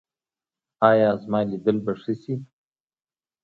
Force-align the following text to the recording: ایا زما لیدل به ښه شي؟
ایا 0.89 1.09
زما 1.23 1.39
لیدل 1.49 1.77
به 1.85 1.93
ښه 2.01 2.13
شي؟ 2.21 2.35